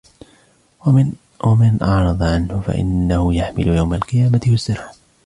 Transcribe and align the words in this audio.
من 1.45 1.77
أعرض 1.81 2.23
عنه 2.23 2.61
فإنه 2.61 3.35
يحمل 3.35 3.67
يوم 3.67 3.93
القيامة 3.93 4.41
وزرا 4.47 4.89